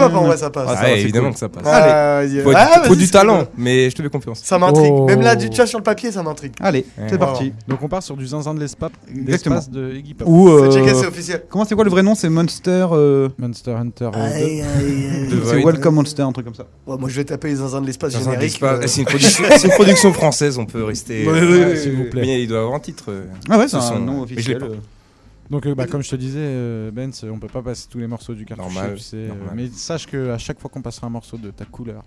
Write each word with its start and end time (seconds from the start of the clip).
En 0.00 0.24
vrai, 0.24 0.36
ça 0.36 0.50
passe. 0.50 0.66
Ah, 0.70 0.76
ça 0.76 0.82
va, 0.82 0.90
évidemment 0.92 1.32
que 1.32 1.38
ça 1.38 1.48
passe. 1.48 1.66
Allez. 1.66 2.42
Faut, 2.42 2.52
Ah, 2.54 2.80
faut 2.84 2.88
vas-y, 2.90 2.98
du 2.98 3.06
c'est 3.06 3.12
talent, 3.12 3.38
cool. 3.38 3.46
mais 3.58 3.90
je 3.90 3.96
te 3.96 4.02
fais 4.02 4.08
confiance. 4.08 4.40
Ça 4.44 4.58
m'intrigue. 4.58 4.92
Oh. 4.92 5.06
Même 5.06 5.20
là, 5.20 5.36
du 5.36 5.48
vois, 5.48 5.66
sur 5.66 5.78
le 5.78 5.84
papier, 5.84 6.10
ça 6.12 6.22
m'intrigue. 6.22 6.52
Allez, 6.60 6.84
Ouais. 6.98 7.06
c'est 7.10 7.18
parti. 7.18 7.52
Donc 7.68 7.78
on 7.82 7.88
part 7.88 8.02
sur 8.02 8.16
du 8.16 8.26
zinzin 8.26 8.54
de 8.54 8.60
l'espace 8.60 8.90
de 9.70 9.92
Iggy 9.94 10.14
Pop. 10.14 10.28
Ou 10.28 10.48
euh, 10.48 10.70
C'est 10.70 10.94
c'est 10.94 11.06
officiel. 11.06 11.44
comment 11.48 11.64
c'est 11.64 11.74
quoi 11.74 11.84
le 11.84 11.90
vrai 11.90 12.02
nom? 12.02 12.14
C'est 12.14 12.28
Monster. 12.28 12.86
euh, 12.92 13.28
Monster 13.38 13.72
Hunter. 13.72 14.10
euh, 14.14 14.34
Aïe, 14.34 14.42
aïe, 14.42 14.62
aïe. 15.22 15.28
De 15.28 15.40
C'est. 15.44 15.62
Welcome 15.62 15.94
Monster, 15.94 16.22
un 16.22 16.32
truc 16.32 16.46
comme 16.46 16.54
ça. 16.54 16.66
Ouais, 16.86 16.96
moi, 16.98 17.08
je 17.08 17.16
vais 17.16 17.24
taper 17.24 17.48
les 17.48 17.56
zinzins 17.56 17.80
de 17.80 17.86
l'espace 17.86 18.12
générique. 18.18 18.60
euh, 18.62 18.80
C'est 18.86 19.00
une, 19.00 19.06
production- 19.06 19.44
c'est 19.56 19.64
une 19.68 19.74
production 19.74 20.12
française, 20.12 20.58
on 20.58 20.66
peut 20.66 20.84
rester. 20.84 21.26
Euh, 21.26 21.76
s'il 21.76 21.92
vous 21.92 22.04
plaît. 22.04 22.22
Mais 22.22 22.42
il 22.42 22.48
doit 22.48 22.60
avoir 22.60 22.74
un 22.74 22.80
titre. 22.80 23.04
euh. 23.08 23.24
Ah 23.48 23.58
ouais, 23.58 23.68
c'est 23.68 23.80
Ce 23.80 23.92
un 23.92 23.98
nom 24.00 24.22
officiel. 24.22 24.58
Donc 25.50 25.66
euh, 25.66 25.74
bah, 25.74 25.86
comme 25.86 26.02
je 26.02 26.10
te 26.10 26.16
disais, 26.16 26.38
euh, 26.40 26.90
Benz, 26.90 27.24
on 27.30 27.38
peut 27.38 27.48
pas 27.48 27.62
passer 27.62 27.86
tous 27.90 27.98
les 27.98 28.06
morceaux 28.06 28.34
du 28.34 28.44
cartouche. 28.44 28.72
Normal, 28.74 28.94
tu 28.96 29.00
sais, 29.02 29.16
euh, 29.16 29.28
normal. 29.28 29.50
mais 29.54 29.68
sache 29.68 30.06
que 30.06 30.30
à 30.30 30.38
chaque 30.38 30.58
fois 30.60 30.70
qu'on 30.70 30.82
passera 30.82 31.06
un 31.06 31.10
morceau 31.10 31.36
de 31.36 31.50
ta 31.50 31.64
couleur, 31.66 32.02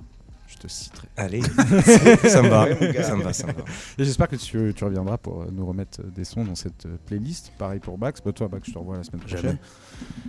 je 0.47 0.55
te 0.55 0.67
citerai. 0.67 1.07
Allez, 1.17 1.41
ça 2.27 2.41
me 2.41 2.47
va. 2.47 2.67
Ça 3.03 3.15
me 3.15 3.21
va, 3.21 3.33
ça 3.33 3.47
me 3.47 3.51
va. 3.51 3.63
Et 3.97 4.05
j'espère 4.05 4.27
que 4.29 4.37
tu, 4.37 4.73
tu 4.73 4.83
reviendras 4.85 5.17
pour 5.17 5.41
euh, 5.41 5.47
nous 5.51 5.65
remettre 5.65 6.01
des 6.03 6.23
sons 6.23 6.45
dans 6.45 6.55
cette 6.55 6.87
playlist. 7.05 7.51
Pareil 7.57 7.79
pour 7.81 7.97
Bax. 7.97 8.21
Bah, 8.25 8.31
toi, 8.31 8.47
Bax, 8.47 8.67
je 8.69 8.73
te 8.73 8.79
revois 8.79 8.95
la 8.97 9.03
semaine 9.03 9.21
prochaine. 9.21 9.57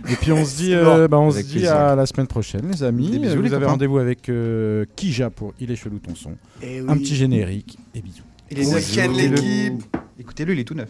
Et 0.09 0.15
puis 0.15 0.31
on 0.33 0.43
se 0.45 0.57
dit, 0.57 0.73
euh, 0.75 1.07
bah, 1.07 1.17
on 1.19 1.31
se 1.31 1.39
dit 1.41 1.65
à 1.65 1.95
la 1.95 2.05
semaine 2.05 2.27
prochaine, 2.27 2.69
les 2.69 2.83
amis. 2.83 3.09
Des 3.11 3.19
bisous, 3.19 3.37
Vous 3.37 3.41
les 3.41 3.53
avez 3.53 3.61
copains. 3.61 3.71
rendez-vous 3.71 3.97
avec 3.97 4.27
euh, 4.29 4.85
Kija 4.97 5.29
pour 5.29 5.53
Il 5.59 5.71
est 5.71 5.75
chelou 5.77 5.99
ton 5.99 6.13
son. 6.15 6.35
eh 6.61 6.79
Un 6.79 6.97
petit 6.97 7.15
générique 7.15 7.77
et 7.95 8.01
bisous. 8.01 8.23
Il 8.51 8.59
est 8.59 8.65
neuf, 8.71 8.91
quelle 8.93 9.05
Écoutez-le. 9.11 9.35
l'équipe 9.35 9.97
Écoutez-le, 10.19 10.53
il 10.53 10.59
est 10.59 10.63
tout 10.65 10.75
neuf. 10.75 10.89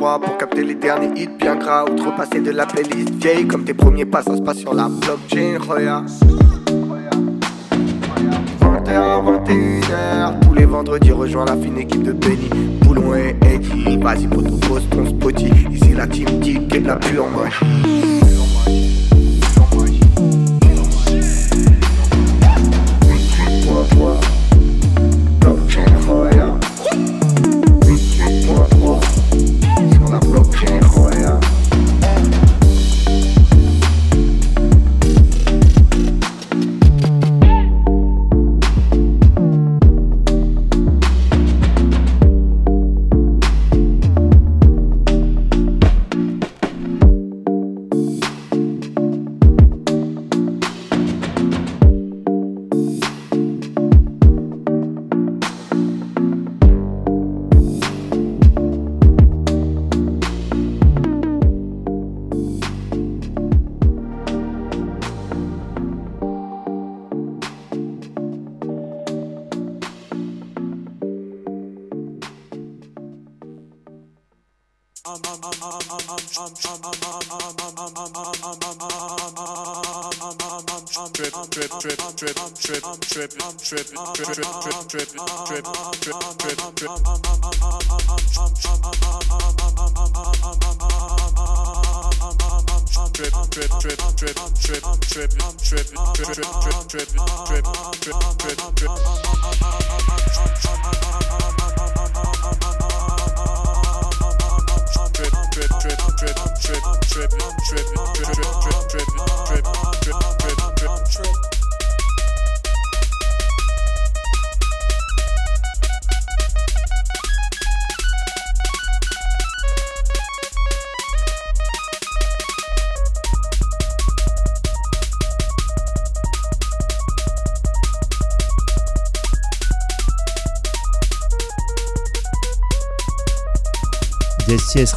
Pour 0.00 0.38
capter 0.38 0.64
les 0.64 0.74
derniers 0.74 1.10
hits 1.14 1.28
bien 1.38 1.56
gras 1.56 1.84
Outrepasser 1.84 2.40
de 2.40 2.50
la 2.50 2.64
playlist 2.64 3.10
vieille 3.22 3.46
Comme 3.46 3.64
tes 3.64 3.74
premiers 3.74 4.06
pas 4.06 4.22
ça 4.22 4.34
se 4.34 4.40
passe 4.40 4.56
sur 4.56 4.72
la 4.72 4.88
blockchain 4.88 5.58
Regarde 5.68 6.08
21h, 8.60 9.44
21h 9.44 10.40
Tous 10.40 10.54
les 10.54 10.64
vendredis 10.64 11.12
rejoins 11.12 11.44
la 11.44 11.56
fine 11.56 11.76
équipe 11.78 12.02
de 12.02 12.12
Benny 12.12 12.48
Boulon 12.80 13.14
et 13.14 13.36
Eddie 13.44 13.98
Vas-y 13.98 14.26
poto 14.26 14.56
pose 14.66 14.88
ton 14.88 15.06
spotty 15.06 15.50
Ici 15.70 15.92
la 15.94 16.06
team 16.06 16.40
dit 16.40 16.58
la 16.82 16.96
pure 16.96 17.26
magie 17.28 18.10
Blockchain, 23.66 24.39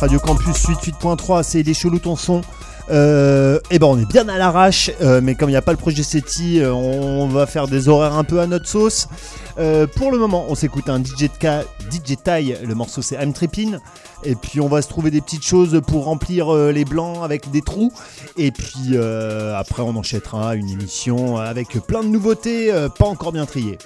Radio 0.04 0.20
Campus 0.20 0.68
88.3, 0.68 1.44
c'est 1.44 1.64
les 1.64 1.74
chelous 1.74 2.00
ton 2.00 2.18
son. 2.18 2.42
Euh, 2.90 3.62
et 3.72 3.80
ben 3.80 3.88
on 3.88 3.98
est 3.98 4.06
bien 4.06 4.28
à 4.28 4.38
l'arrache, 4.38 4.92
euh, 5.00 5.22
mais 5.24 5.34
comme 5.34 5.48
il 5.48 5.54
n'y 5.54 5.58
a 5.58 5.62
pas 5.62 5.72
le 5.72 5.78
projet 5.78 6.04
SETI, 6.04 6.60
euh, 6.60 6.74
on 6.74 7.30
va 7.30 7.46
faire 7.46 7.70
des 7.70 7.88
horaires 7.88 8.18
un 8.18 8.26
peu 8.26 8.42
à 8.42 8.46
notre 8.46 8.68
sauce. 8.68 9.08
Pour 9.96 10.12
le 10.12 10.18
moment, 10.18 10.44
on 10.50 10.56
s'écoute 10.56 10.90
un 10.90 11.02
DJ, 11.02 11.30
DJ 11.90 12.18
le 12.68 12.74
morceau 12.74 13.02
c'est 13.02 13.16
I'm 13.16 13.32
Trippin'. 13.32 13.80
Et 14.26 14.36
puis 14.36 14.60
on 14.60 14.68
va 14.68 14.82
se 14.82 14.90
trouver 14.90 15.10
des 15.10 15.22
petites 15.22 15.46
choses 15.46 15.82
pour 15.88 16.04
remplir 16.04 16.54
les 16.54 16.84
blancs 16.84 17.24
avec 17.24 17.50
des 17.50 17.62
trous. 17.62 17.94
Et 18.36 18.52
puis 18.52 18.98
après 19.56 19.84
on 19.84 19.96
enchaînera 19.96 20.56
une 20.56 20.70
émission 20.70 21.38
avec 21.38 21.80
plein 21.88 22.04
de 22.04 22.10
nouveautés, 22.10 22.74
pas 23.00 23.06
encore 23.06 23.32
bien 23.32 23.46
triées. 23.46 23.78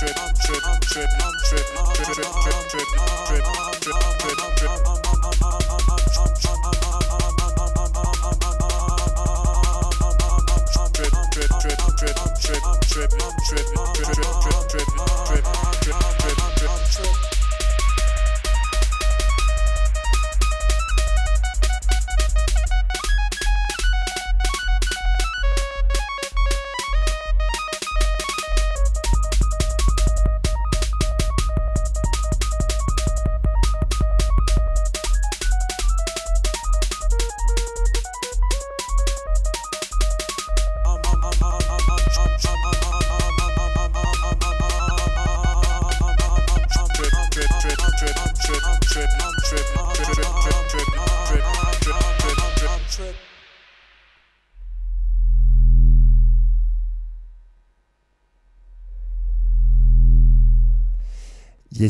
trip, 0.00 0.14
trip, 0.16 0.32
trip, 0.40 0.62
trip, 0.80 1.10
trip, 1.44 1.66
trip, 1.68 1.90
trip, 1.92 2.06
trip, 2.06 2.16
trip, 2.16 2.32
trip, 2.40 2.68
trip, 2.70 2.86
trip, 3.26 3.44
trip, 3.44 3.49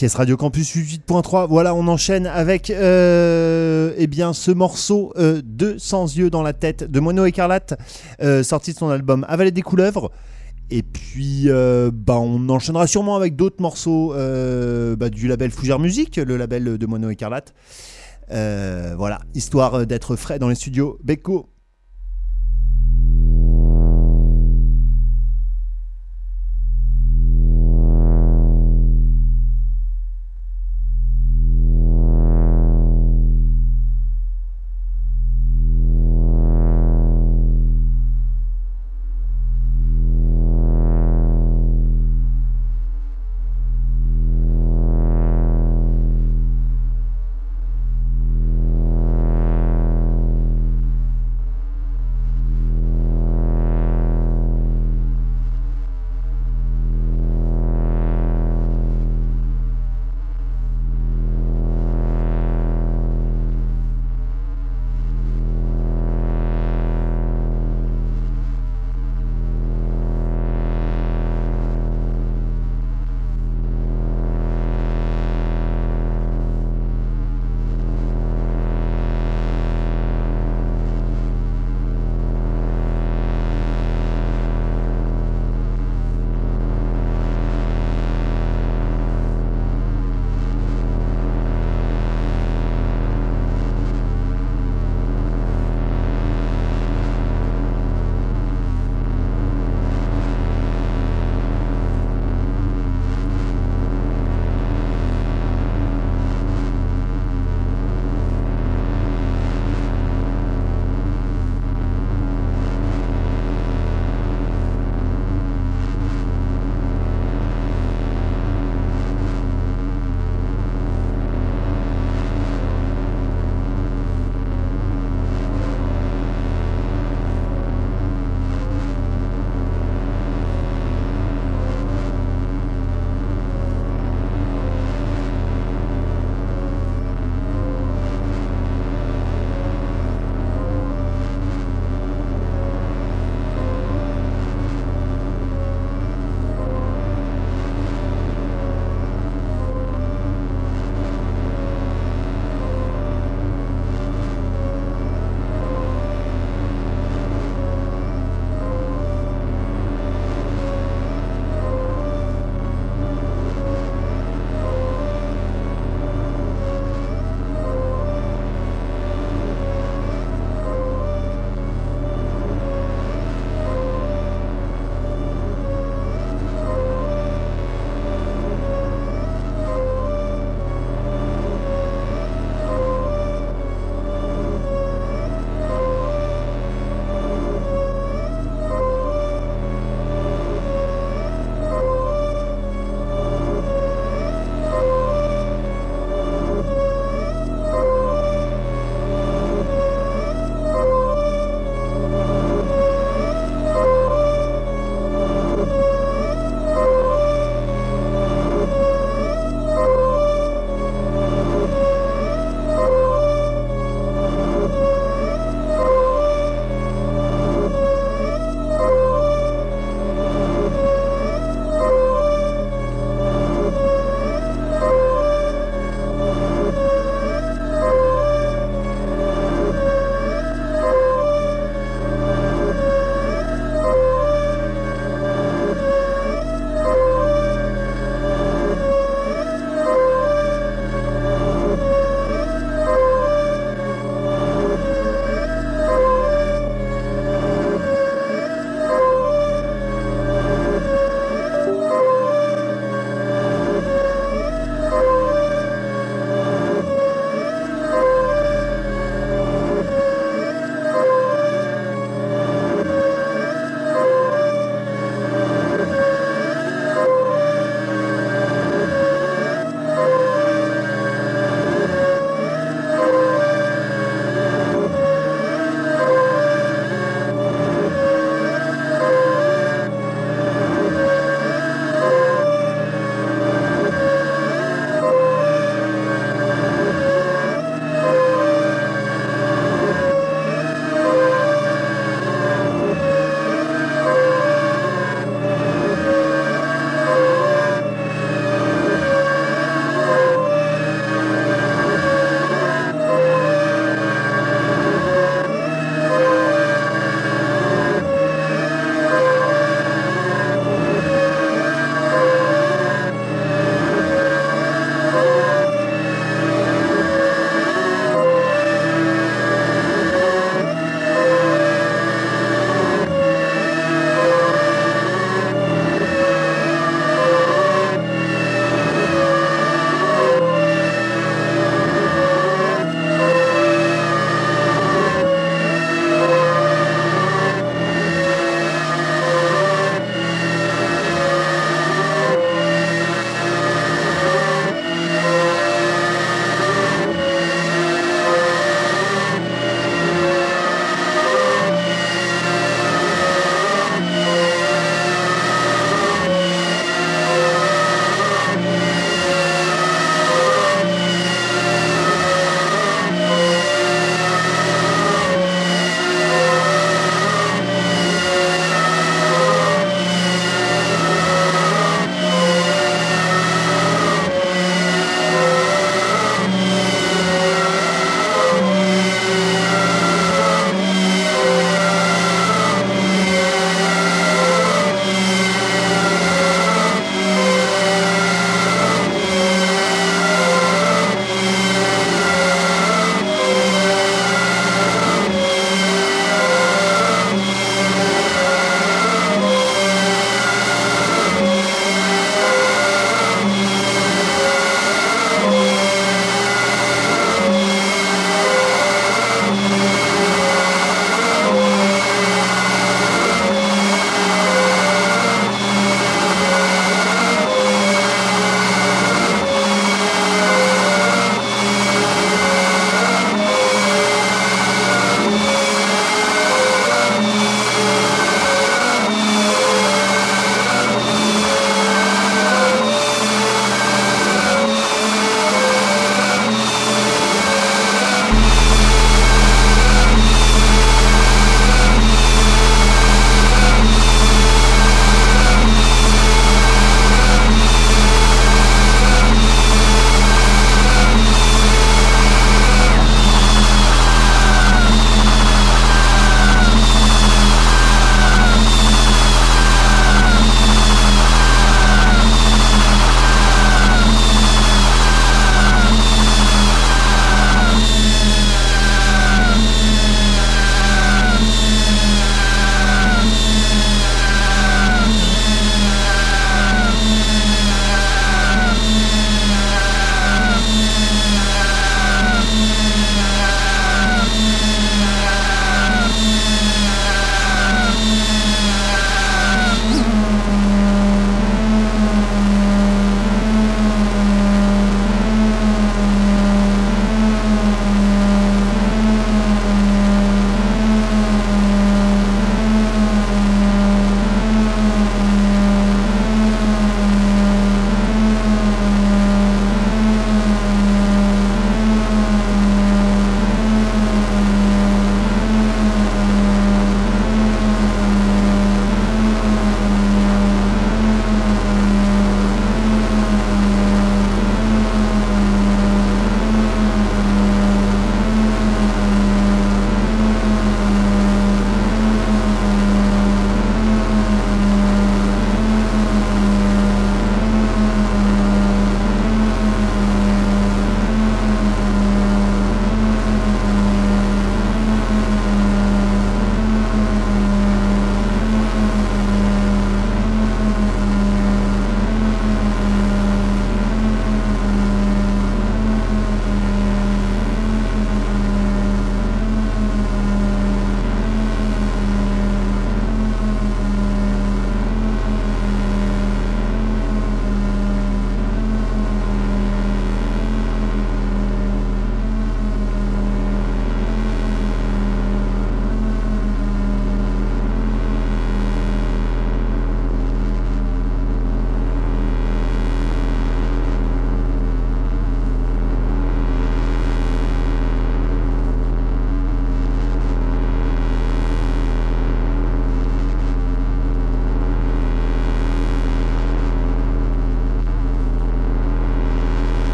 Yes, 0.00 0.14
Radio 0.14 0.36
Campus 0.36 0.74
88.3. 0.74 1.48
Voilà, 1.48 1.74
on 1.74 1.86
enchaîne 1.86 2.26
avec 2.26 2.70
euh, 2.70 3.92
eh 3.98 4.06
bien, 4.06 4.32
ce 4.32 4.50
morceau 4.50 5.12
euh, 5.16 5.42
de 5.44 5.76
Sans 5.76 6.16
yeux 6.16 6.30
dans 6.30 6.42
la 6.42 6.52
tête 6.54 6.90
de 6.90 6.98
Mono 6.98 7.26
Écarlate, 7.26 7.78
euh, 8.22 8.42
sorti 8.42 8.72
de 8.72 8.78
son 8.78 8.88
album 8.88 9.26
Avaler 9.28 9.50
des 9.50 9.60
couleuvres. 9.60 10.10
Et 10.70 10.82
puis, 10.82 11.44
euh, 11.46 11.90
bah, 11.92 12.16
on 12.16 12.48
enchaînera 12.48 12.86
sûrement 12.86 13.16
avec 13.16 13.36
d'autres 13.36 13.60
morceaux 13.60 14.14
bah, 14.96 15.10
du 15.10 15.28
label 15.28 15.50
Fougère 15.50 15.78
Musique, 15.78 16.16
le 16.16 16.36
label 16.36 16.78
de 16.78 16.86
Mono 16.86 17.10
Écarlate. 17.10 17.52
Voilà, 18.30 19.20
histoire 19.34 19.86
d'être 19.86 20.16
frais 20.16 20.38
dans 20.38 20.48
les 20.48 20.54
studios. 20.54 20.98
Beko. 21.04 21.51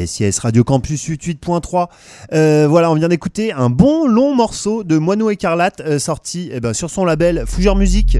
Yes, 0.00 0.38
Radio 0.38 0.64
Campus 0.64 1.08
88.3. 1.10 1.88
Euh, 2.32 2.66
voilà, 2.68 2.90
on 2.90 2.94
vient 2.94 3.08
d'écouter 3.08 3.52
un 3.52 3.68
bon 3.68 4.06
long 4.06 4.34
morceau 4.34 4.82
de 4.82 4.96
Moineau 4.96 5.28
Écarlate 5.28 5.80
euh, 5.80 5.98
sorti 5.98 6.48
eh 6.52 6.60
ben, 6.60 6.72
sur 6.72 6.88
son 6.88 7.04
label 7.04 7.44
Fougère 7.46 7.76
Musique. 7.76 8.18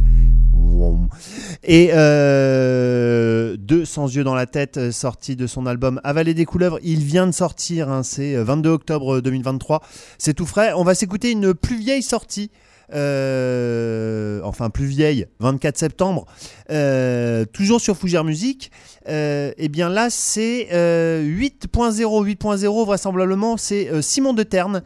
Et 1.62 1.90
euh, 1.92 3.56
Sans 3.84 4.14
yeux 4.14 4.24
dans 4.24 4.34
la 4.34 4.46
tête, 4.46 4.76
euh, 4.76 4.92
sorti 4.92 5.36
de 5.36 5.46
son 5.46 5.66
album 5.66 6.00
Avaler 6.04 6.34
des 6.34 6.44
couleuvres. 6.44 6.78
Il 6.82 7.02
vient 7.04 7.26
de 7.26 7.32
sortir, 7.32 7.88
hein, 7.88 8.02
c'est 8.02 8.34
euh, 8.34 8.44
22 8.44 8.70
octobre 8.70 9.20
2023. 9.20 9.82
C'est 10.18 10.34
tout 10.34 10.46
frais. 10.46 10.72
On 10.74 10.84
va 10.84 10.94
s'écouter 10.94 11.30
une 11.30 11.54
plus 11.54 11.78
vieille 11.78 12.02
sortie. 12.02 12.50
Euh, 12.92 14.40
enfin 14.44 14.70
plus 14.70 14.86
vieille, 14.86 15.26
24 15.38 15.76
septembre, 15.78 16.26
euh, 16.70 17.44
toujours 17.46 17.80
sur 17.80 17.96
Fougère 17.96 18.24
Musique. 18.24 18.70
Euh, 19.08 19.52
et 19.58 19.68
bien 19.68 19.88
là, 19.88 20.08
c'est 20.10 20.68
euh, 20.72 21.22
8.0, 21.22 22.24
8.0 22.24 22.84
vraisemblablement, 22.84 23.56
c'est 23.56 24.02
Simon 24.02 24.32
de 24.32 24.42
Terne. 24.42 24.82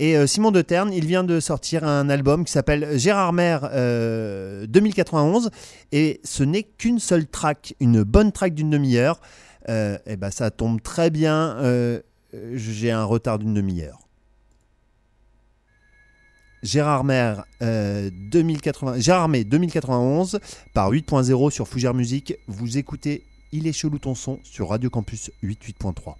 Et 0.00 0.28
Simon 0.28 0.52
de 0.52 0.62
Terne, 0.62 0.92
il 0.92 1.06
vient 1.06 1.24
de 1.24 1.40
sortir 1.40 1.82
un 1.82 2.08
album 2.08 2.44
qui 2.44 2.52
s'appelle 2.52 2.96
Gérard 2.96 3.34
euh, 3.36 4.64
2091. 4.68 5.50
Et 5.90 6.20
ce 6.22 6.44
n'est 6.44 6.62
qu'une 6.62 7.00
seule 7.00 7.26
track, 7.26 7.74
une 7.80 8.04
bonne 8.04 8.30
track 8.30 8.54
d'une 8.54 8.70
demi-heure. 8.70 9.20
Et 9.66 10.16
ben 10.16 10.30
ça 10.30 10.50
tombe 10.50 10.80
très 10.80 11.10
bien. 11.10 11.56
J'ai 12.54 12.92
un 12.92 13.04
retard 13.04 13.40
d'une 13.40 13.54
demi-heure. 13.54 14.07
Gérard 16.62 17.04
Maire, 17.04 17.44
euh, 17.62 18.10
2080, 18.12 18.98
Gérard 18.98 19.28
May 19.28 19.44
2091 19.44 20.40
par 20.74 20.90
8.0 20.90 21.50
sur 21.50 21.68
Fougère 21.68 21.94
Musique. 21.94 22.34
Vous 22.46 22.78
écoutez 22.78 23.22
Il 23.52 23.66
est 23.66 23.72
chelou 23.72 23.98
ton 23.98 24.14
son 24.14 24.40
sur 24.42 24.70
Radio 24.70 24.90
Campus 24.90 25.30
88.3. 25.42 26.16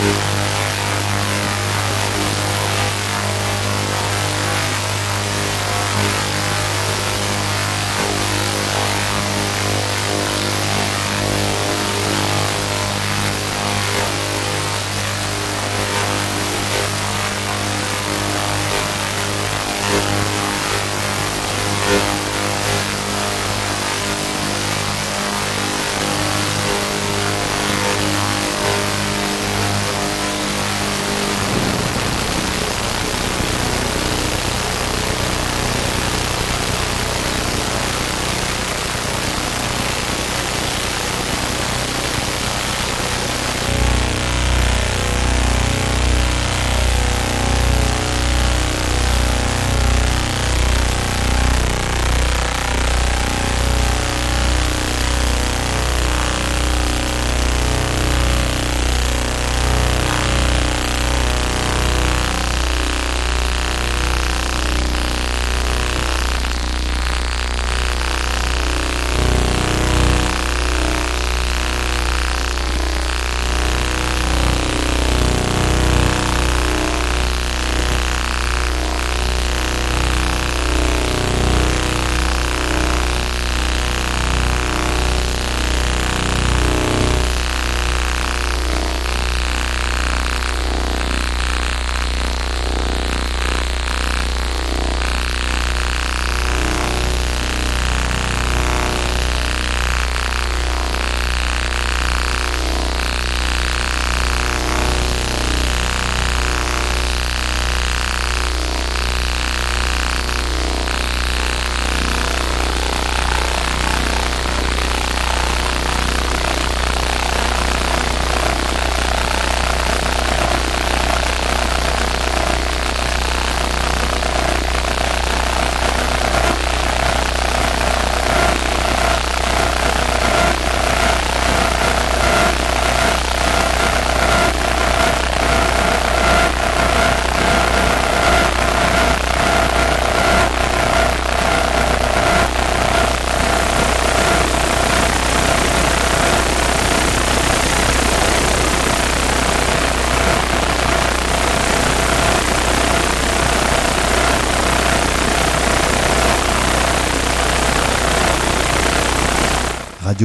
Mm-hmm. 0.00 0.29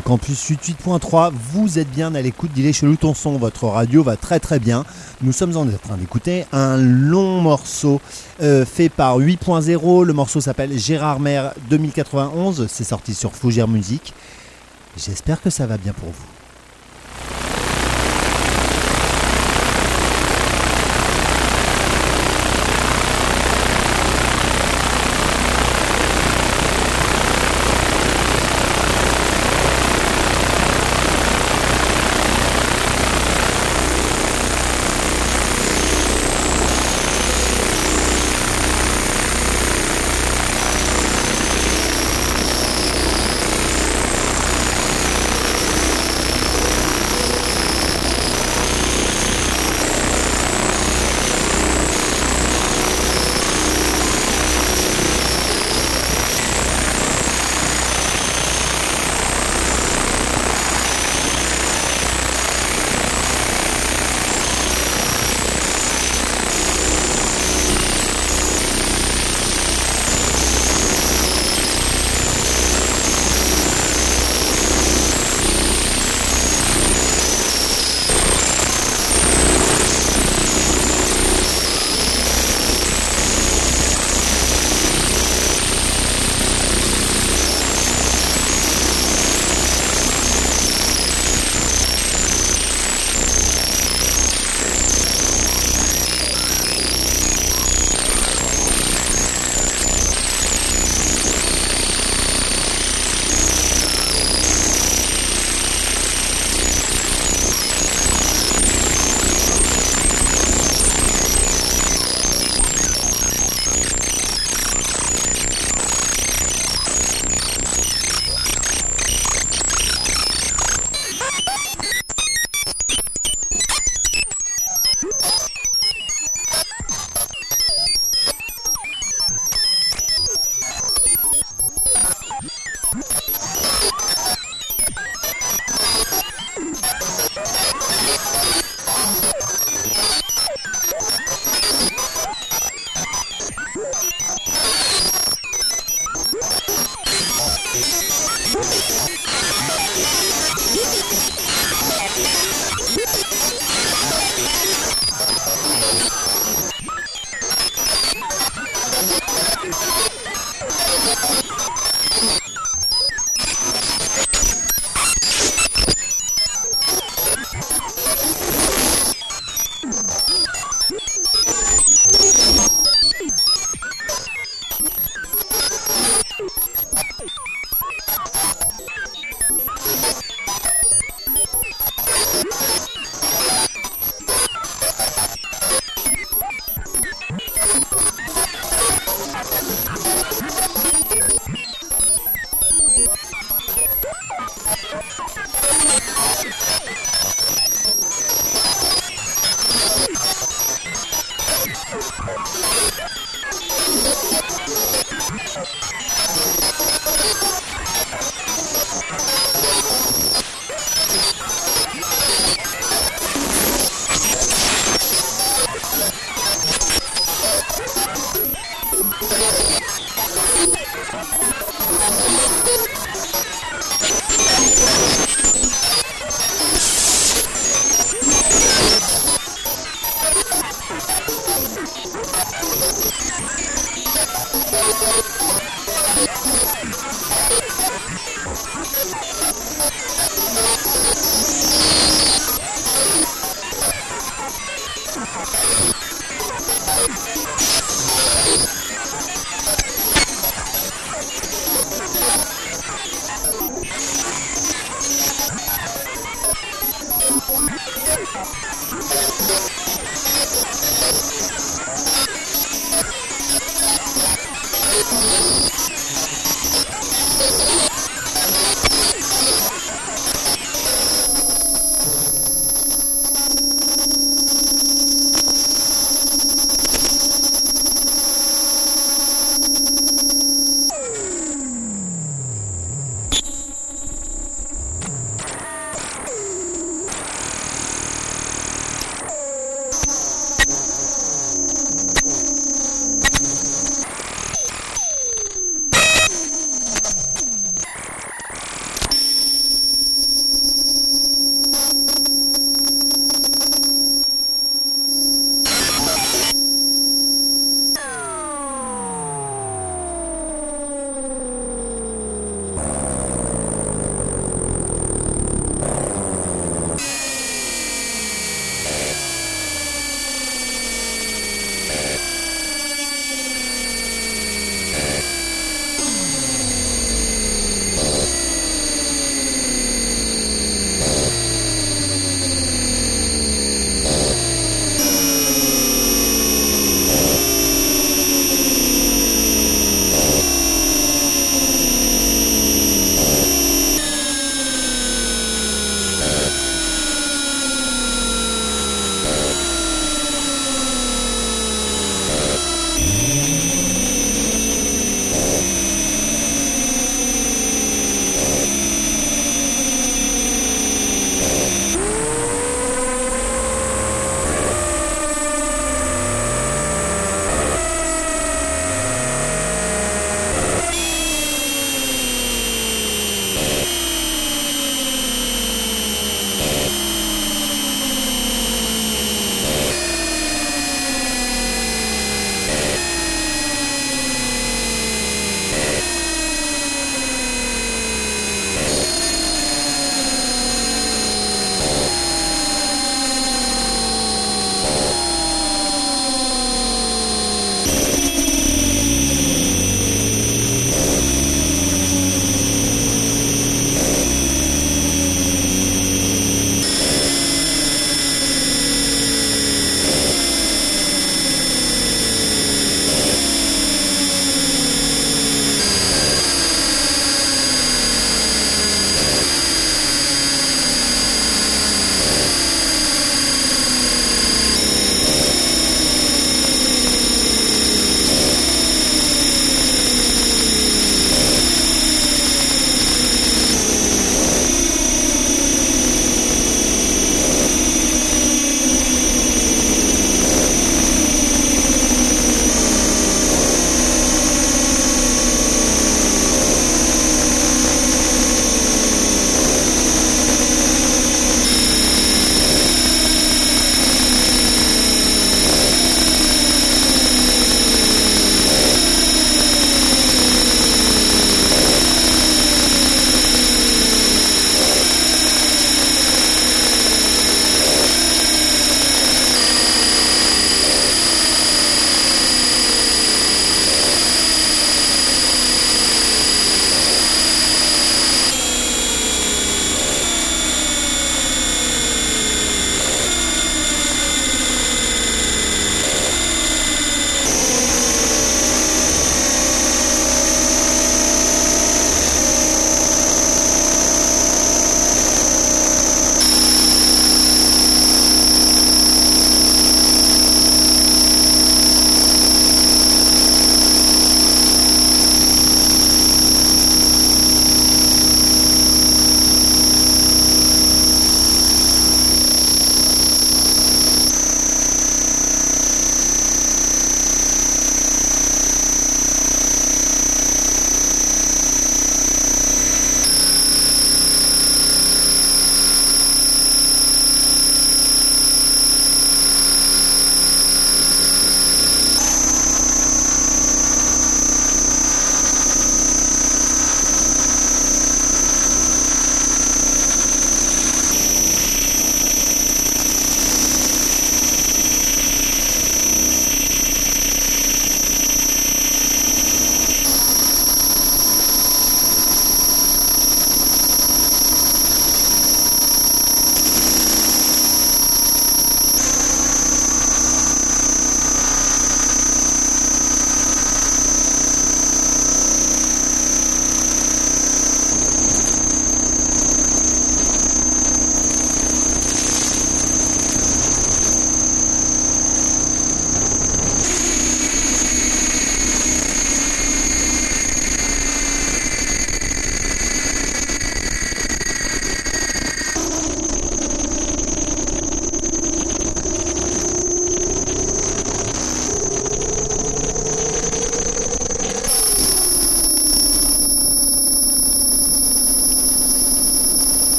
Campus 0.00 0.50
88.3. 0.50 1.32
Vous 1.52 1.78
êtes 1.78 1.90
bien 1.90 2.14
à 2.14 2.22
l'écoute 2.22 2.52
d'Il 2.52 2.66
est 2.66 2.72
chelou 2.72 2.96
ton 2.96 3.14
son. 3.14 3.38
Votre 3.38 3.66
radio 3.66 4.02
va 4.02 4.16
très 4.16 4.40
très 4.40 4.58
bien. 4.58 4.84
Nous 5.22 5.32
sommes 5.32 5.56
en 5.56 5.66
train 5.66 5.96
d'écouter 5.96 6.44
un 6.52 6.76
long 6.76 7.40
morceau 7.40 8.00
euh, 8.42 8.64
fait 8.64 8.88
par 8.88 9.18
8.0. 9.18 10.04
Le 10.04 10.12
morceau 10.12 10.40
s'appelle 10.40 10.78
Gérard 10.78 11.20
Mer 11.20 11.52
2091. 11.70 12.66
C'est 12.68 12.84
sorti 12.84 13.14
sur 13.14 13.32
Fougère 13.34 13.68
Musique. 13.68 14.14
J'espère 14.96 15.40
que 15.40 15.50
ça 15.50 15.66
va 15.66 15.76
bien 15.76 15.92
pour 15.92 16.08
vous. 16.08 16.33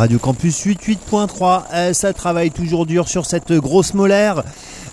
Radio 0.00 0.18
Campus 0.18 0.64
88.3, 0.64 1.62
euh, 1.74 1.92
ça 1.92 2.14
travaille 2.14 2.50
toujours 2.50 2.86
dur 2.86 3.06
sur 3.06 3.26
cette 3.26 3.52
grosse 3.52 3.92
molaire. 3.92 4.42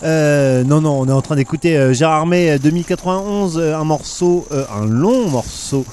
Euh, 0.02 0.64
non, 0.64 0.82
non, 0.82 1.00
on 1.00 1.08
est 1.08 1.12
en 1.12 1.22
train 1.22 1.36
d'écouter 1.36 1.78
euh, 1.78 1.94
Gérard 1.94 2.26
May 2.26 2.50
euh, 2.50 2.58
2091, 2.58 3.56
euh, 3.56 3.74
un 3.74 3.84
morceau, 3.84 4.46
un 4.50 4.84
long 4.84 5.30
morceau 5.30 5.86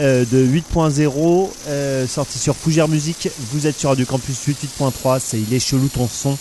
de 0.00 0.24
8.0, 0.24 1.50
euh, 1.68 2.06
sorti 2.06 2.38
sur 2.38 2.56
Fougère 2.56 2.88
Musique. 2.88 3.28
Vous 3.52 3.66
êtes 3.66 3.78
sur 3.78 3.90
Radio 3.90 4.06
Campus 4.06 4.38
88.3, 4.48 5.20
c'est 5.20 5.38
Il 5.38 5.52
est 5.52 5.60
chelou 5.60 5.88
ton 5.88 6.08
son. 6.08 6.38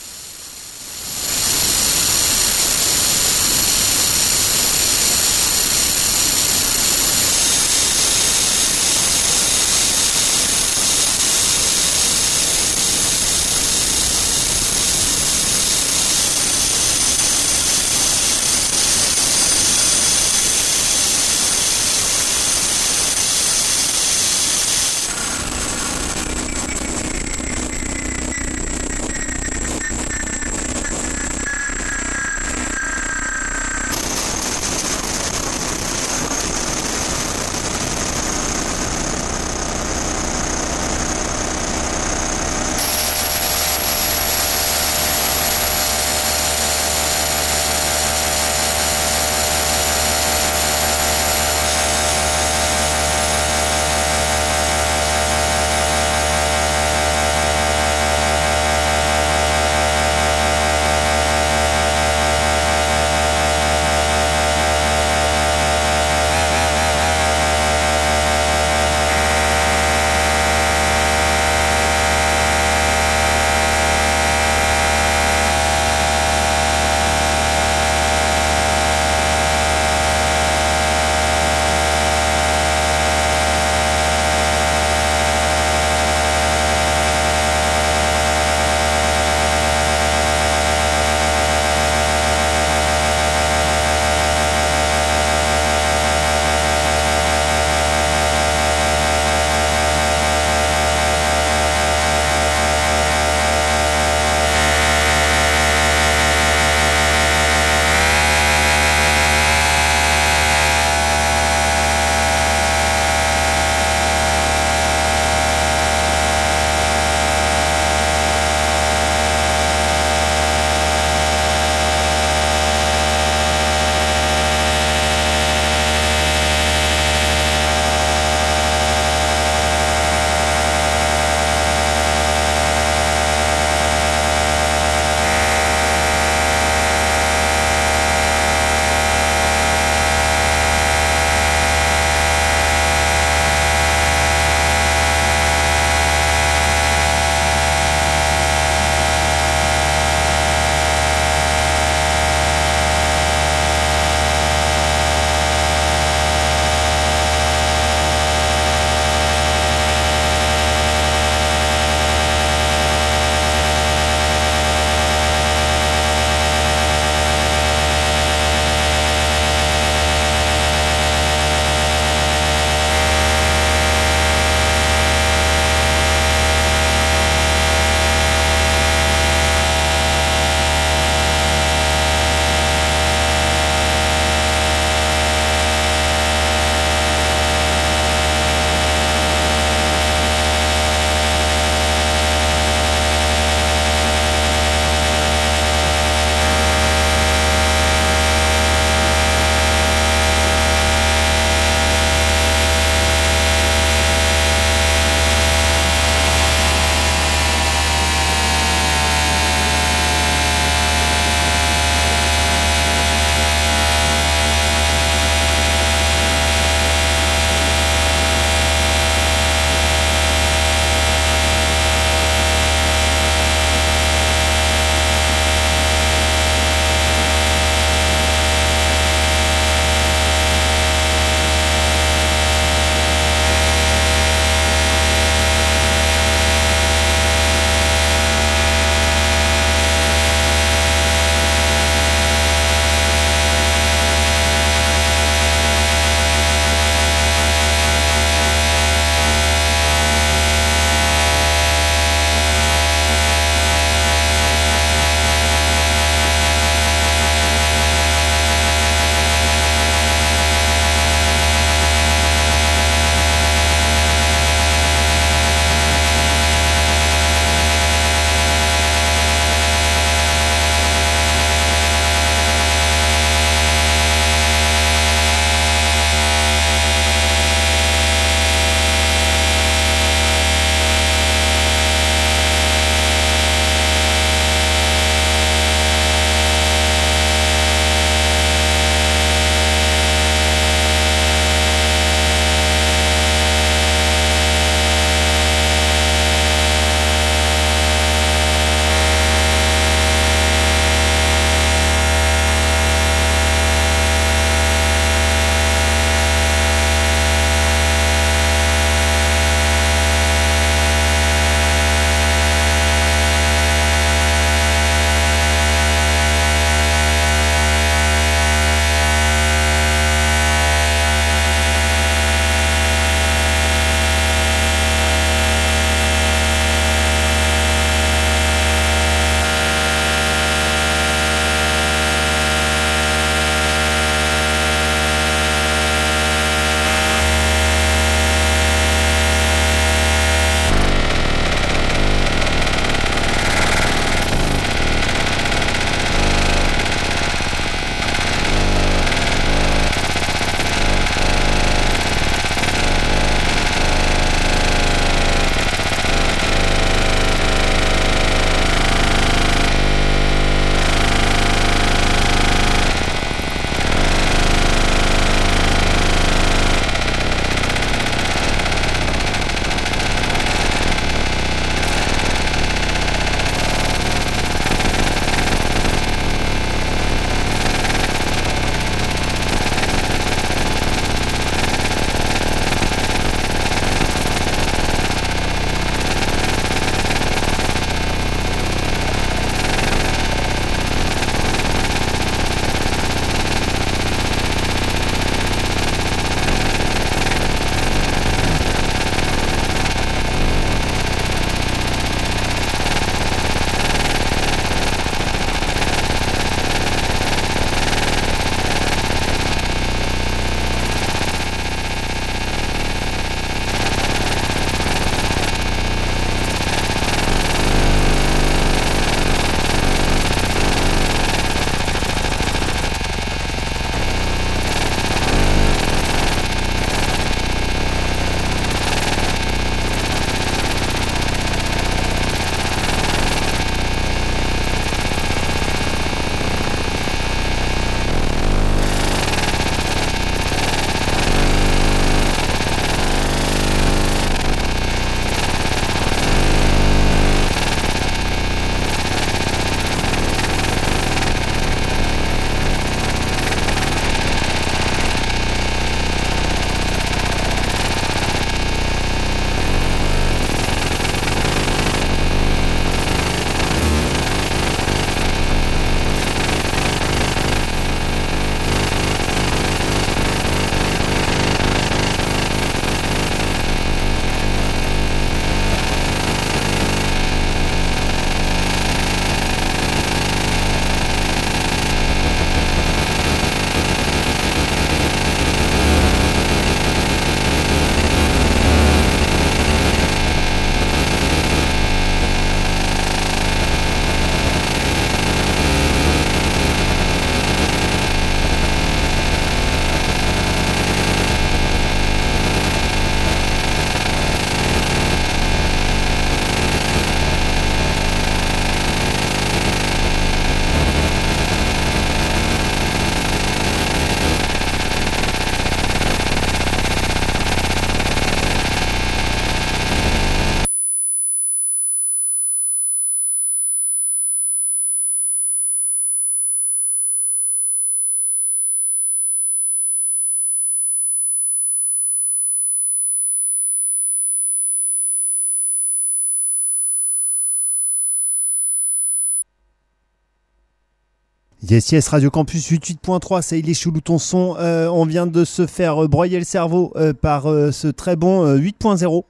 Yes, 541.71 542.09
Radio 542.09 542.29
Campus 542.29 542.69
88.3, 542.69 543.41
c'est 543.41 543.57
Il 543.57 543.69
est 543.69 543.73
chelou 543.73 544.01
ton 544.01 544.17
son. 544.17 544.57
Euh, 544.59 544.89
on 544.89 545.05
vient 545.05 545.25
de 545.25 545.45
se 545.45 545.65
faire 545.65 546.03
euh, 546.03 546.07
broyer 546.09 546.37
le 546.37 546.43
cerveau 546.43 546.91
euh, 546.97 547.13
par 547.13 547.43
ce 547.43 547.87
très 547.87 548.17
bon 548.17 548.45
euh, 548.45 548.57
8.0. 548.57 549.23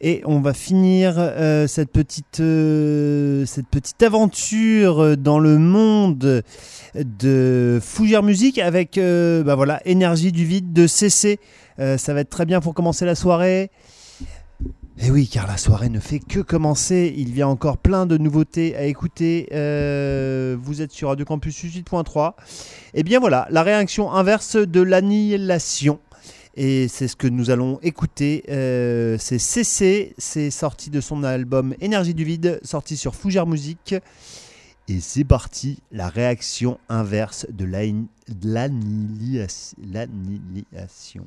Et 0.00 0.20
on 0.24 0.40
va 0.40 0.52
finir 0.52 1.14
cette, 1.68 1.92
petite, 1.92 2.42
aventure 4.02 5.16
dans 5.16 5.38
le 5.38 5.58
monde 5.58 6.42
de 6.96 7.78
Fougère 7.80 8.24
Musique 8.24 8.58
avec 8.58 8.98
bah 8.98 9.54
voilà, 9.54 9.80
Énergie 9.86 10.32
du 10.32 10.44
vide 10.44 10.72
de 10.72 10.88
CC. 10.88 11.38
Ça 11.78 12.12
va 12.12 12.20
être 12.20 12.30
très 12.30 12.46
bien 12.46 12.60
pour 12.60 12.74
commencer 12.74 13.06
la 13.06 13.14
soirée. 13.14 13.70
Et 14.98 15.10
oui, 15.10 15.28
car 15.28 15.46
la 15.48 15.56
soirée 15.56 15.88
ne 15.88 15.98
fait 15.98 16.20
que 16.20 16.38
commencer. 16.40 17.12
Il 17.16 17.36
y 17.36 17.42
a 17.42 17.48
encore 17.48 17.78
plein 17.78 18.06
de 18.06 18.16
nouveautés 18.16 18.76
à 18.76 18.84
écouter. 18.84 19.48
Euh, 19.52 20.56
vous 20.60 20.82
êtes 20.82 20.92
sur 20.92 21.08
Radio 21.08 21.24
Campus 21.24 21.56
8.3. 21.64 22.34
Et 22.94 23.02
bien 23.02 23.18
voilà, 23.18 23.46
la 23.50 23.62
réaction 23.62 24.12
inverse 24.12 24.56
de 24.56 24.80
l'annihilation. 24.80 25.98
Et 26.56 26.86
c'est 26.86 27.08
ce 27.08 27.16
que 27.16 27.26
nous 27.26 27.50
allons 27.50 27.80
écouter. 27.82 28.44
Euh, 28.48 29.16
c'est 29.18 29.40
CC, 29.40 30.14
c'est 30.16 30.50
sorti 30.52 30.90
de 30.90 31.00
son 31.00 31.24
album 31.24 31.74
Énergie 31.80 32.14
du 32.14 32.24
vide, 32.24 32.60
sorti 32.62 32.96
sur 32.96 33.16
Fougère 33.16 33.46
Musique. 33.46 33.96
Et 34.86 35.00
c'est 35.00 35.24
parti, 35.24 35.80
la 35.90 36.08
réaction 36.08 36.78
inverse 36.88 37.46
de 37.50 37.64
l'anni- 37.64 38.06
de 38.28 38.48
l'annihilation. 38.48 39.76
l'annihilation. 39.92 41.24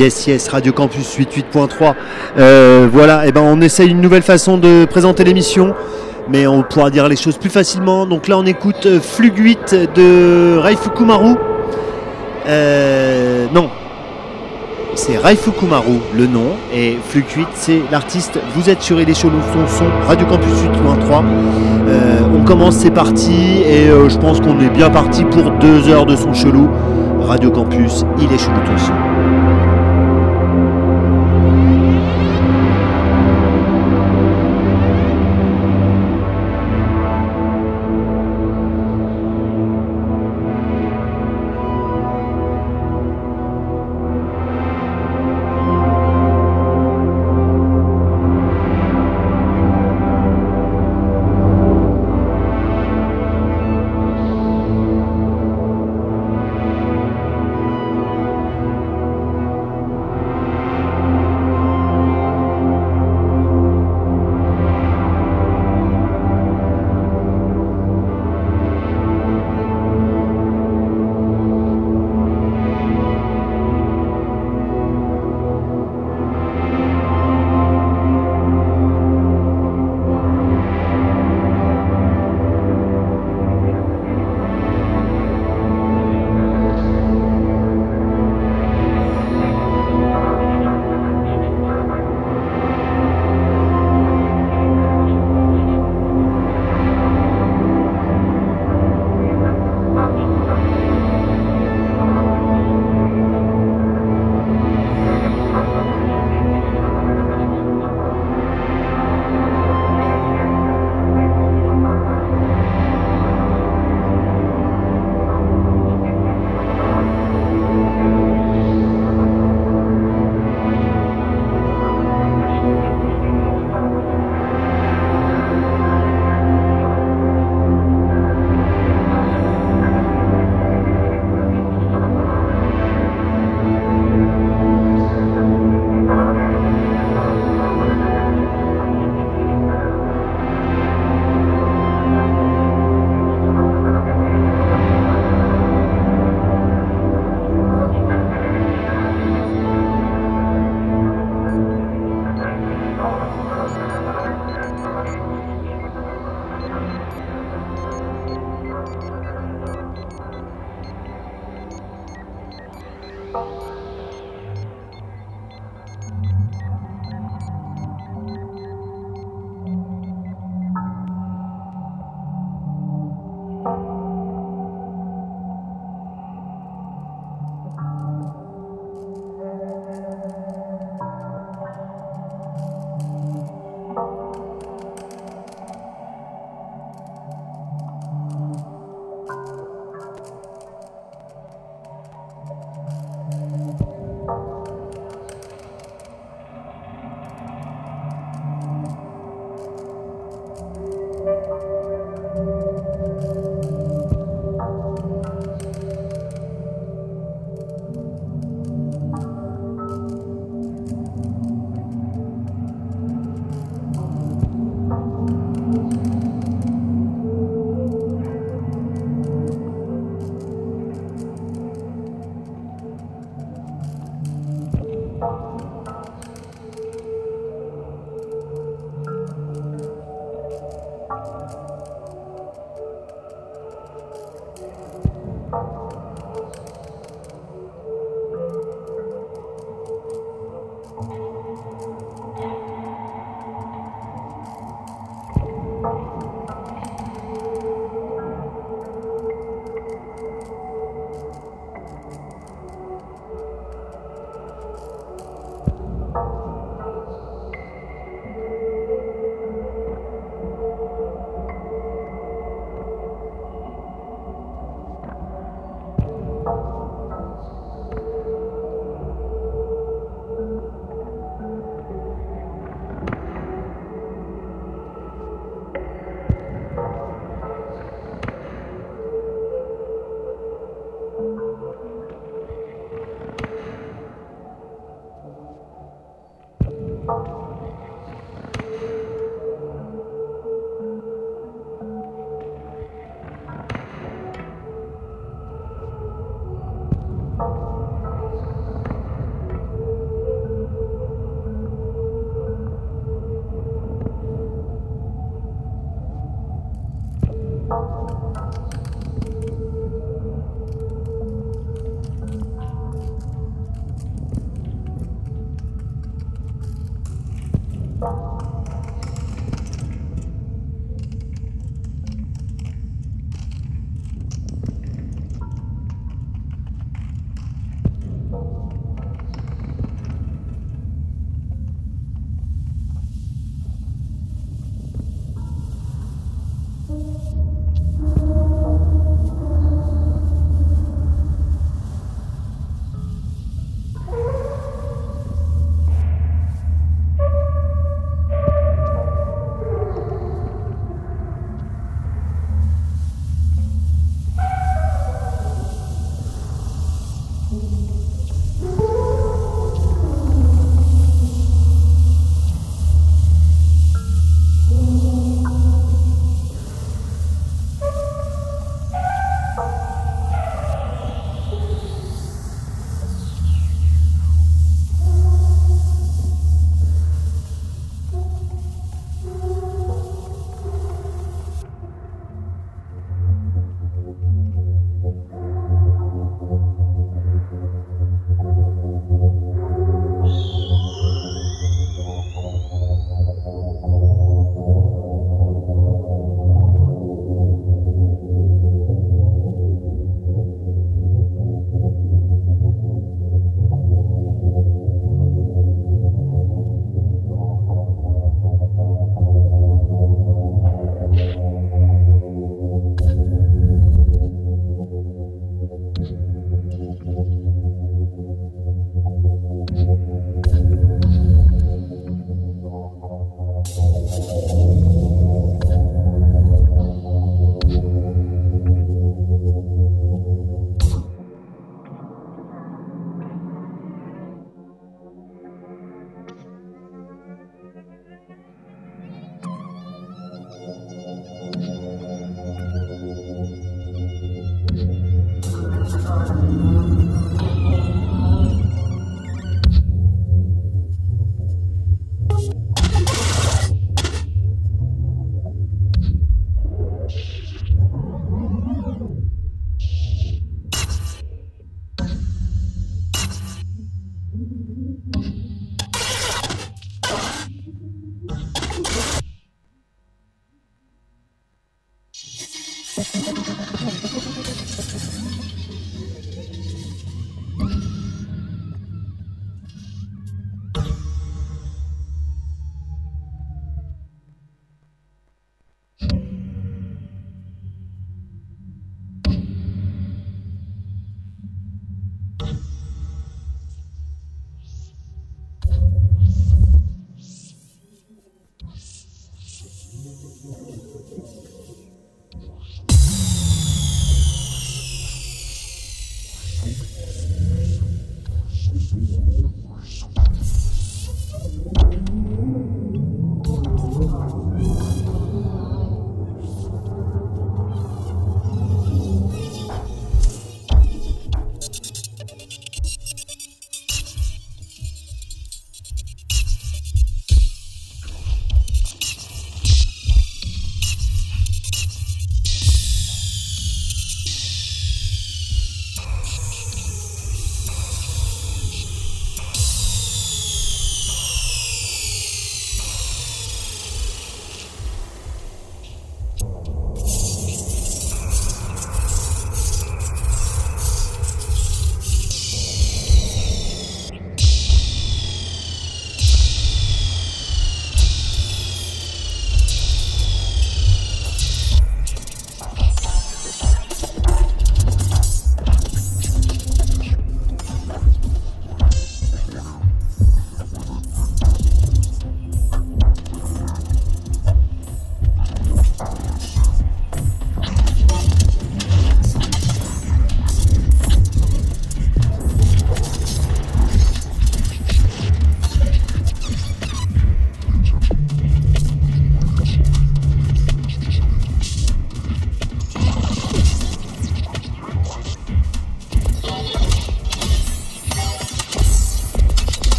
Yes, 0.00 0.26
yes, 0.26 0.48
Radio 0.48 0.72
Campus 0.72 1.18
88.3. 1.18 1.92
Euh, 2.38 2.88
voilà, 2.90 3.26
et 3.26 3.32
ben 3.32 3.42
on 3.42 3.60
essaye 3.60 3.90
une 3.90 4.00
nouvelle 4.00 4.22
façon 4.22 4.56
de 4.56 4.86
présenter 4.86 5.24
l'émission, 5.24 5.74
mais 6.30 6.46
on 6.46 6.62
pourra 6.62 6.88
dire 6.88 7.06
les 7.06 7.16
choses 7.16 7.36
plus 7.36 7.50
facilement. 7.50 8.06
Donc 8.06 8.26
là, 8.26 8.38
on 8.38 8.46
écoute 8.46 8.86
euh, 8.86 8.98
Flug 8.98 9.36
8 9.36 9.74
de 9.94 10.56
Raifukumaru. 10.56 11.34
Euh, 12.48 13.46
non, 13.52 13.68
c'est 14.94 15.18
Raifukumaru 15.18 15.98
le 16.16 16.26
nom, 16.26 16.56
et 16.72 16.96
Flug 17.10 17.26
8 17.36 17.48
c'est 17.52 17.82
l'artiste. 17.92 18.38
Vous 18.56 18.70
êtes 18.70 18.80
sur 18.80 18.98
est 19.00 19.12
chelou 19.12 19.36
son 19.52 19.66
son, 19.66 19.84
Radio 20.06 20.26
Campus 20.26 20.48
8.3. 20.50 21.24
Euh, 21.88 22.20
on 22.34 22.42
commence, 22.42 22.76
c'est 22.76 22.90
parti, 22.90 23.60
et 23.66 23.88
je 24.08 24.16
pense 24.16 24.40
qu'on 24.40 24.60
est 24.60 24.70
bien 24.70 24.88
parti 24.88 25.24
pour 25.24 25.50
deux 25.60 25.90
heures 25.90 26.06
de 26.06 26.16
son 26.16 26.32
chelou. 26.32 26.70
Radio 27.20 27.50
Campus, 27.50 28.06
il 28.18 28.32
est 28.32 28.38
chelou 28.38 28.60
ton 28.64 29.09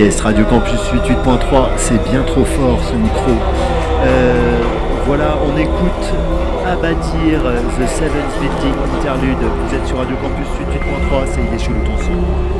Radio 0.00 0.46
Campus 0.46 0.80
88.3, 0.94 1.68
c'est 1.76 2.02
bien 2.10 2.22
trop 2.22 2.42
fort 2.42 2.78
ce 2.90 2.94
micro. 2.94 3.32
Euh, 4.02 4.58
voilà, 5.06 5.36
on 5.46 5.54
écoute 5.58 6.14
Abatir 6.66 7.42
The 7.42 7.86
Seven 7.86 8.24
Splitting 8.34 8.74
Interlude. 8.98 9.36
Vous 9.36 9.74
êtes 9.74 9.86
sur 9.86 9.98
Radio 9.98 10.16
Campus 10.16 10.46
88.3, 10.46 11.26
c'est 11.26 11.66
ton 11.66 11.74
Tonson. 11.84 12.59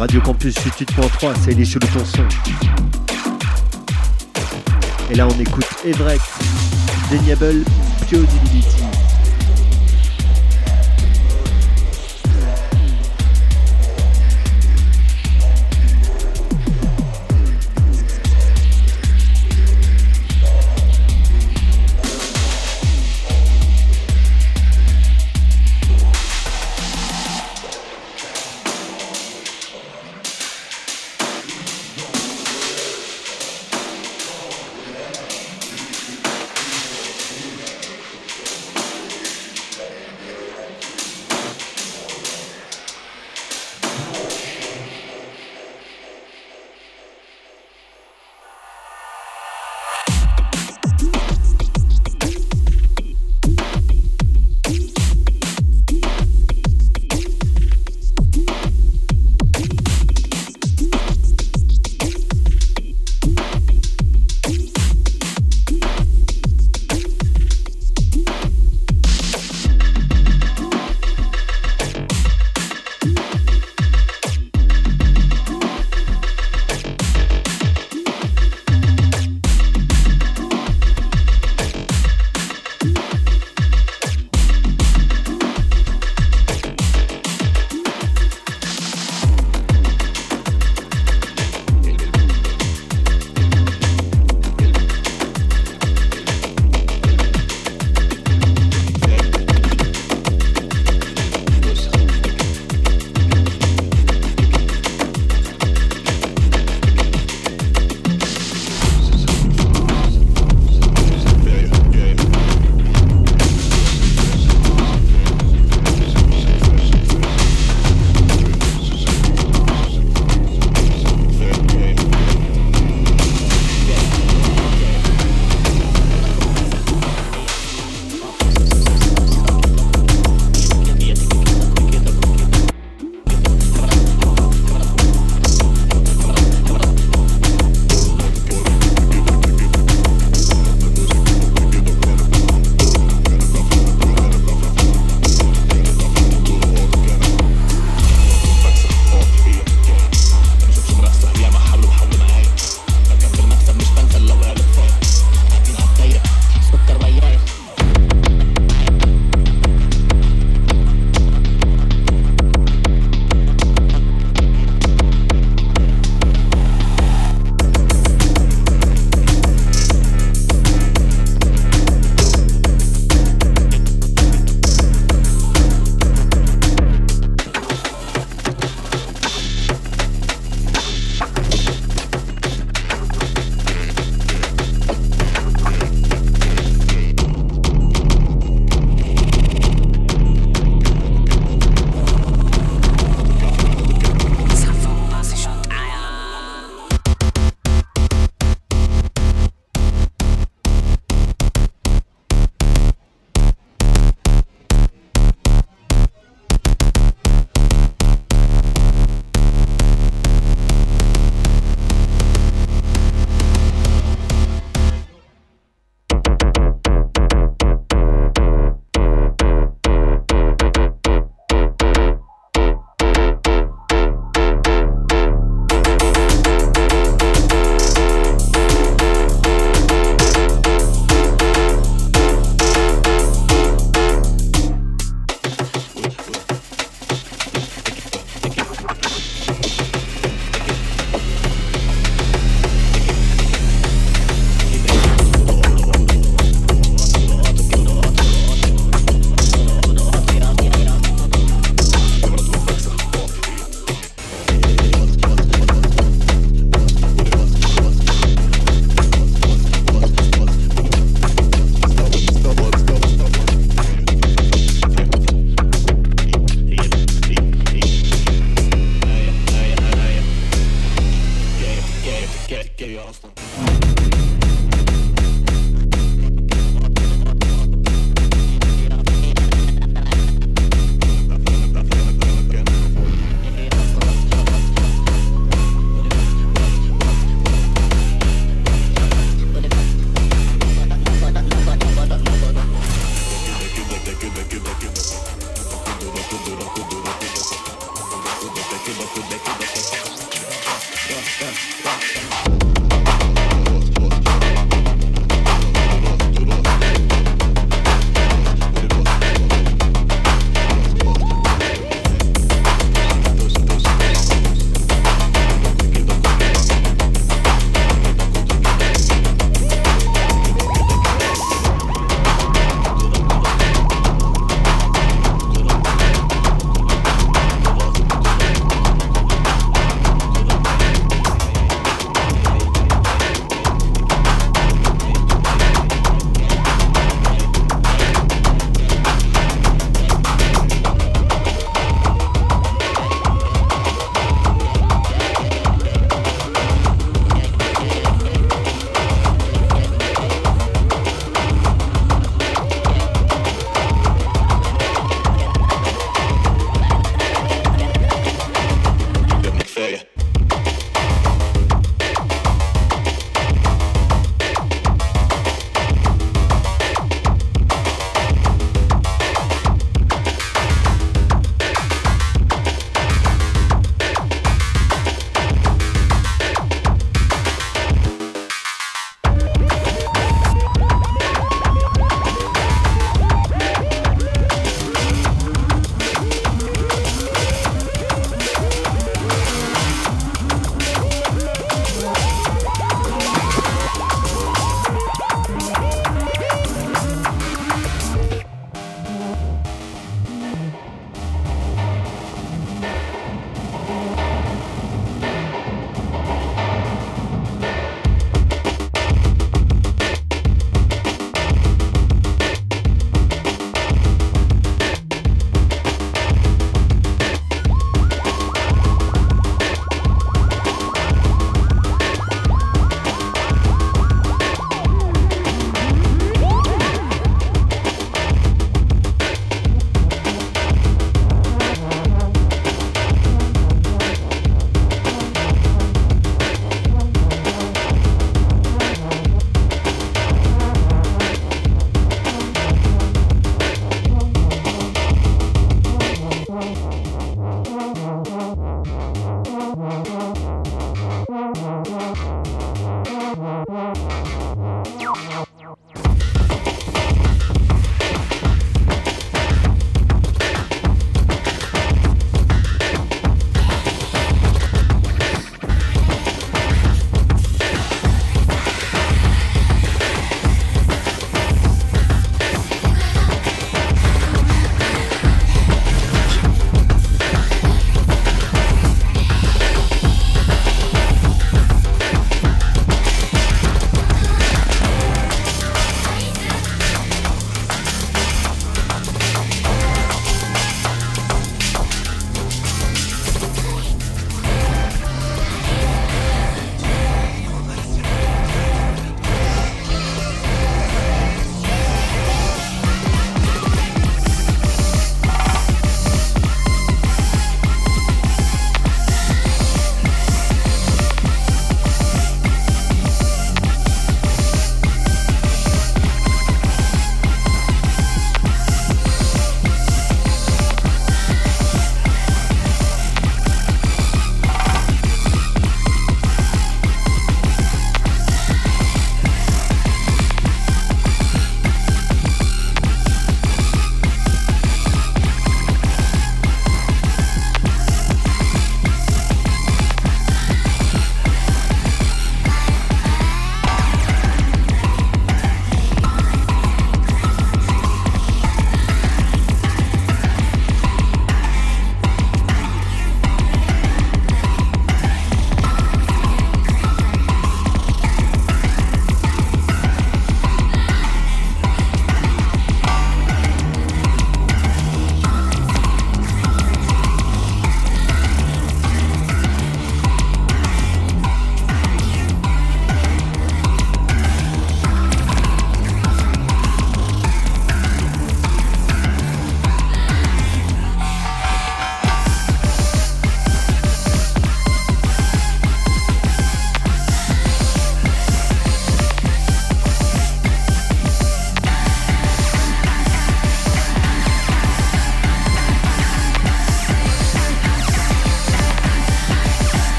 Radio 0.00 0.18
Campus 0.22 0.54
88.3, 0.54 1.34
c'est 1.44 1.52
les 1.52 1.66
chelous 1.66 1.86
ton 1.88 2.02
son. 2.02 2.22
Et 5.10 5.14
là, 5.14 5.28
on 5.28 5.38
écoute 5.38 5.66
Everett, 5.84 6.22
Deniable 7.10 7.64
Biodibility. 8.08 8.99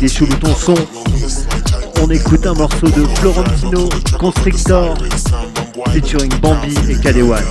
Des 0.00 0.06
est 0.06 0.08
sous 0.08 0.24
le 0.24 0.34
ton. 0.38 0.54
On 2.02 2.08
écoute 2.08 2.46
un 2.46 2.54
morceau 2.54 2.86
de 2.86 3.04
Florentino 3.16 3.86
Constrictor 4.18 4.94
featuring 5.92 6.32
Bambi 6.40 6.74
et 6.88 6.98
Kadewan. 6.98 7.44